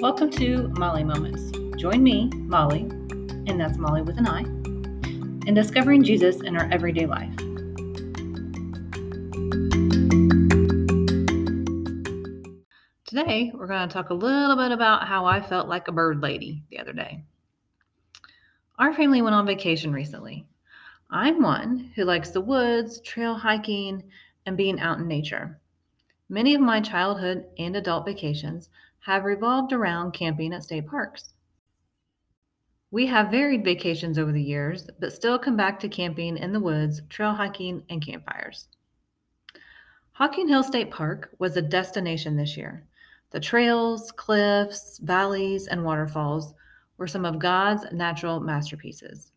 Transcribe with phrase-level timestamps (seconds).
[0.00, 1.52] Welcome to Molly Moments.
[1.78, 2.84] Join me, Molly,
[3.46, 4.40] and that's Molly with an I,
[5.46, 7.36] in discovering Jesus in our everyday life.
[13.04, 16.22] Today, we're going to talk a little bit about how I felt like a bird
[16.22, 17.22] lady the other day.
[18.78, 20.46] Our family went on vacation recently.
[21.10, 24.04] I'm one who likes the woods, trail hiking,
[24.46, 25.60] and being out in nature.
[26.30, 31.32] Many of my childhood and adult vacations have revolved around camping at state parks.
[32.90, 36.60] We have varied vacations over the years, but still come back to camping in the
[36.60, 38.68] woods, trail hiking, and campfires.
[40.12, 42.86] Hocking Hill State Park was a destination this year.
[43.30, 46.52] The trails, cliffs, valleys, and waterfalls
[46.98, 49.32] were some of God's natural masterpieces.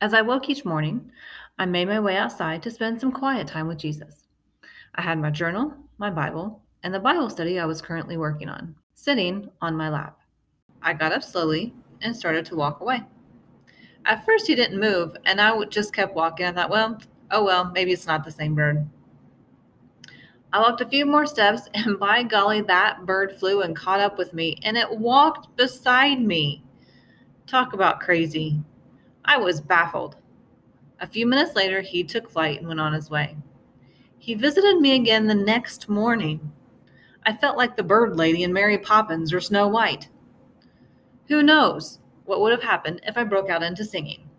[0.00, 1.10] As I woke each morning,
[1.58, 4.26] I made my way outside to spend some quiet time with Jesus.
[4.94, 8.72] I had my journal, my Bible, and the Bible study I was currently working on,
[8.94, 10.20] sitting on my lap.
[10.80, 13.02] I got up slowly and started to walk away.
[14.04, 16.46] At first, he didn't move, and I just kept walking.
[16.46, 17.00] I thought, well,
[17.32, 18.88] oh well, maybe it's not the same bird.
[20.52, 24.16] I walked a few more steps, and by golly, that bird flew and caught up
[24.16, 26.62] with me, and it walked beside me.
[27.48, 28.60] Talk about crazy.
[29.24, 30.18] I was baffled.
[31.00, 33.36] A few minutes later, he took flight and went on his way.
[34.18, 36.52] He visited me again the next morning.
[37.26, 40.08] I felt like the bird lady in Mary Poppins or Snow White.
[41.26, 44.30] Who knows what would have happened if I broke out into singing?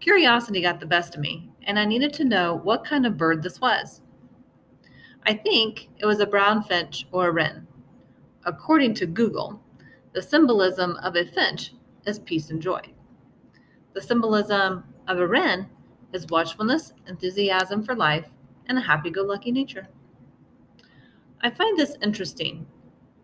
[0.00, 3.44] Curiosity got the best of me, and I needed to know what kind of bird
[3.44, 4.00] this was.
[5.24, 7.68] I think it was a brown finch or a wren.
[8.44, 9.62] According to Google,
[10.14, 11.74] the symbolism of a finch
[12.06, 12.80] is peace and joy.
[13.94, 15.70] The symbolism of a wren
[16.12, 18.26] is watchfulness, enthusiasm for life,
[18.66, 19.86] and a happy go lucky nature.
[21.44, 22.66] I find this interesting.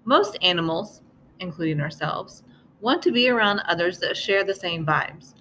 [0.04, 1.02] Most animals,
[1.38, 2.42] including ourselves,
[2.80, 5.34] want to be around others that share the same vibes.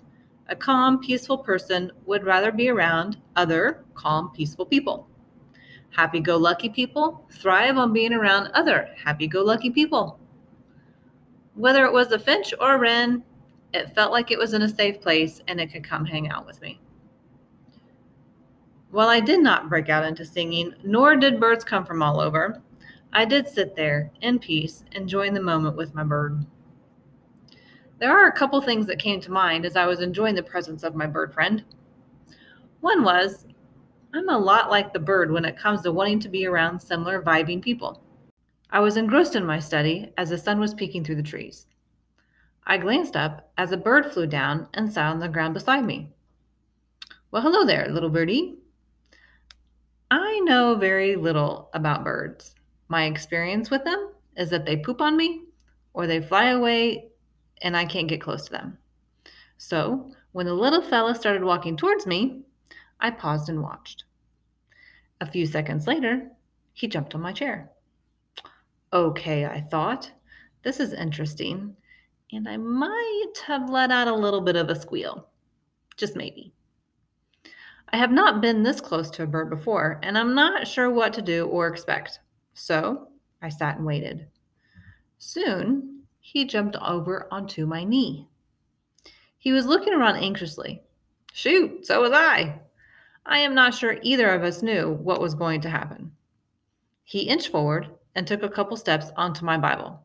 [0.50, 5.08] A calm, peaceful person would rather be around other calm, peaceful people.
[5.90, 10.20] Happy go lucky people thrive on being around other happy go lucky people.
[11.56, 13.24] Whether it was a finch or a wren,
[13.74, 16.46] it felt like it was in a safe place and it could come hang out
[16.46, 16.80] with me.
[18.92, 22.62] While I did not break out into singing, nor did birds come from all over,
[23.18, 26.46] I did sit there in peace, enjoying the moment with my bird.
[27.98, 30.84] There are a couple things that came to mind as I was enjoying the presence
[30.84, 31.66] of my bird friend.
[32.82, 33.48] One was,
[34.14, 37.20] I'm a lot like the bird when it comes to wanting to be around similar
[37.24, 38.04] vibing people.
[38.70, 41.66] I was engrossed in my study as the sun was peeking through the trees.
[42.68, 46.12] I glanced up as a bird flew down and sat on the ground beside me.
[47.32, 48.60] Well, hello there, little birdie.
[50.12, 52.54] I know very little about birds.
[52.88, 55.44] My experience with them is that they poop on me
[55.94, 57.10] or they fly away
[57.62, 58.78] and I can't get close to them.
[59.58, 62.44] So, when the little fella started walking towards me,
[63.00, 64.04] I paused and watched.
[65.20, 66.30] A few seconds later,
[66.74, 67.72] he jumped on my chair.
[68.94, 70.12] Okay, I thought,
[70.62, 71.76] this is interesting,
[72.32, 75.28] and I might have let out a little bit of a squeal.
[75.98, 76.54] Just maybe.
[77.90, 81.14] I have not been this close to a bird before, and I'm not sure what
[81.14, 82.20] to do or expect.
[82.58, 83.10] So
[83.42, 84.26] I sat and waited.
[85.20, 88.28] Soon, he jumped over onto my knee.
[89.38, 90.82] He was looking around anxiously.
[91.34, 92.60] Shoot, so was I.
[93.28, 96.12] I am not sure either of us knew what was going to happen.
[97.04, 100.04] He inched forward and took a couple steps onto my Bible.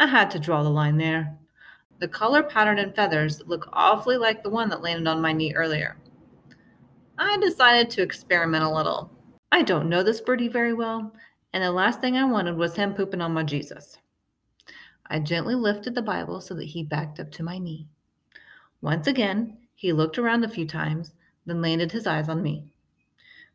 [0.00, 1.38] I had to draw the line there.
[2.00, 5.54] The color pattern and feathers look awfully like the one that landed on my knee
[5.54, 5.96] earlier.
[7.18, 9.12] I decided to experiment a little.
[9.52, 11.12] I don't know this birdie very well,
[11.56, 13.96] and the last thing I wanted was him pooping on my Jesus.
[15.06, 17.88] I gently lifted the Bible so that he backed up to my knee.
[18.82, 21.14] Once again, he looked around a few times,
[21.46, 22.64] then landed his eyes on me.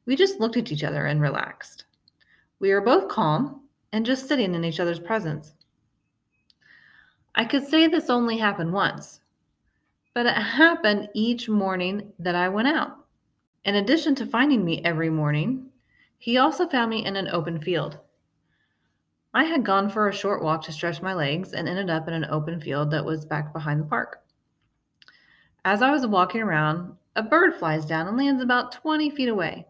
[0.07, 1.85] We just looked at each other and relaxed.
[2.57, 5.53] We were both calm and just sitting in each other's presence.
[7.35, 9.19] I could say this only happened once,
[10.15, 13.05] but it happened each morning that I went out.
[13.63, 15.67] In addition to finding me every morning,
[16.21, 17.97] he also found me in an open field.
[19.33, 22.13] I had gone for a short walk to stretch my legs and ended up in
[22.13, 24.21] an open field that was back behind the park.
[25.65, 29.65] As I was walking around, a bird flies down and lands about 20 feet away.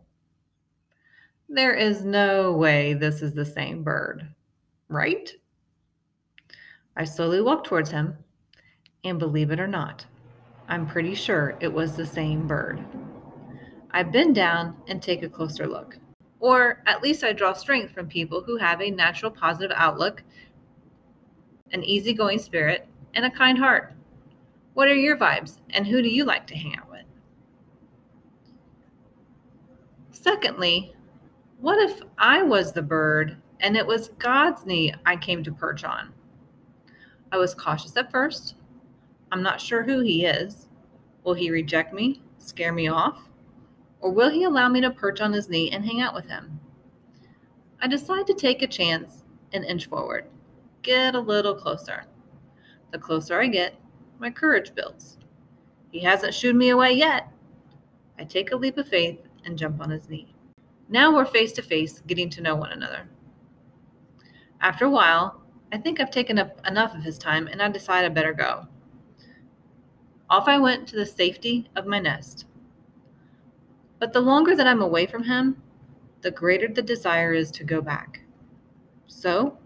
[1.47, 4.27] There is no way this is the same bird,
[4.89, 5.31] right?
[6.97, 8.17] I slowly walked towards him,
[9.05, 10.05] and believe it or not,
[10.67, 12.83] I'm pretty sure it was the same bird.
[13.91, 15.97] I bend down and take a closer look.
[16.41, 20.23] Or at least I draw strength from people who have a natural positive outlook,
[21.71, 23.93] an easygoing spirit, and a kind heart.
[24.73, 27.05] What are your vibes, and who do you like to hang out with?
[30.11, 30.95] Secondly,
[31.59, 35.83] what if I was the bird and it was God's knee I came to perch
[35.83, 36.11] on?
[37.31, 38.55] I was cautious at first.
[39.31, 40.67] I'm not sure who he is.
[41.23, 43.30] Will he reject me, scare me off?
[44.01, 46.59] Or will he allow me to perch on his knee and hang out with him?
[47.81, 50.25] I decide to take a chance and inch forward,
[50.81, 52.03] get a little closer.
[52.91, 53.75] The closer I get,
[54.19, 55.17] my courage builds.
[55.91, 57.31] He hasn't shooed me away yet.
[58.17, 60.35] I take a leap of faith and jump on his knee.
[60.89, 63.07] Now we're face to face, getting to know one another.
[64.59, 68.05] After a while, I think I've taken up enough of his time and I decide
[68.05, 68.67] I better go.
[70.29, 72.45] Off I went to the safety of my nest.
[74.01, 75.61] But the longer that I'm away from him,
[76.21, 78.21] the greater the desire is to go back.
[79.05, 79.59] So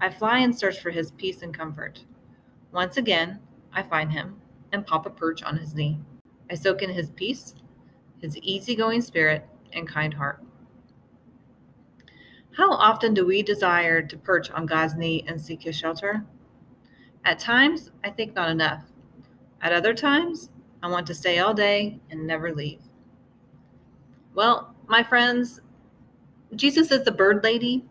[0.00, 2.02] I fly in search for his peace and comfort.
[2.72, 3.40] Once again,
[3.74, 4.40] I find him
[4.72, 6.00] and pop a perch on his knee.
[6.50, 7.56] I soak in his peace,
[8.22, 10.42] his easygoing spirit, and kind heart.
[12.56, 16.24] How often do we desire to perch on God's knee and seek his shelter?
[17.26, 18.84] At times, I think not enough.
[19.60, 20.48] At other times,
[20.82, 22.80] I want to stay all day and never leave.
[24.34, 25.60] Well, my friends,
[26.56, 27.84] Jesus is the bird lady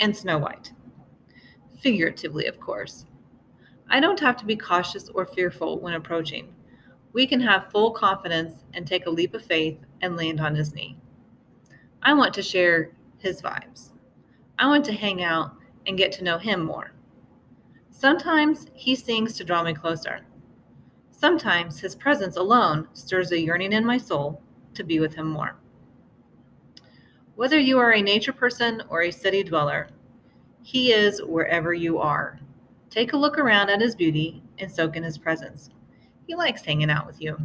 [0.00, 0.72] and Snow White.
[1.78, 3.04] Figuratively, of course.
[3.90, 6.54] I don't have to be cautious or fearful when approaching.
[7.12, 10.74] We can have full confidence and take a leap of faith and land on his
[10.74, 10.96] knee.
[12.02, 13.90] I want to share his vibes.
[14.58, 15.54] I want to hang out
[15.86, 16.92] and get to know him more.
[17.90, 20.20] Sometimes he sings to draw me closer.
[21.10, 24.42] Sometimes his presence alone stirs a yearning in my soul
[24.72, 25.56] to be with him more.
[27.36, 29.88] Whether you are a nature person or a city dweller,
[30.62, 32.38] he is wherever you are.
[32.90, 35.70] Take a look around at his beauty and soak in his presence.
[36.28, 37.36] He likes hanging out with you.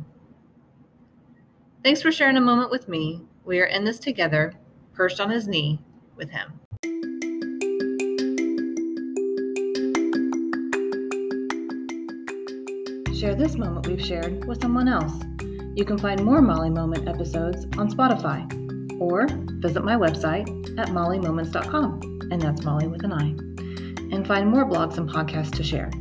[1.84, 3.22] Thanks for sharing a moment with me.
[3.46, 4.54] We are in this together,
[4.94, 5.82] perched on his knee
[6.16, 6.60] with him.
[13.16, 15.14] Share this moment we've shared with someone else.
[15.74, 18.69] You can find more Molly Moment episodes on Spotify
[19.00, 19.28] or
[19.60, 20.48] visit my website
[20.78, 23.30] at mollymoments.com, and that's Molly with an I,
[24.16, 25.92] and find more blogs and podcasts to share.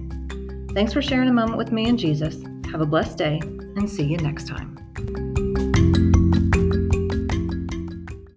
[0.75, 2.43] Thanks for sharing a moment with me and Jesus.
[2.71, 4.78] Have a blessed day, and see you next time.